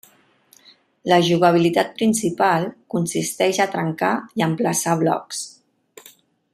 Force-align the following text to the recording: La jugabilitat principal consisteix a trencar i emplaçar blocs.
La 1.11 1.19
jugabilitat 1.27 1.91
principal 1.99 2.65
consisteix 2.95 3.61
a 3.67 3.71
trencar 3.77 4.13
i 4.41 4.47
emplaçar 4.51 5.01
blocs. 5.05 5.45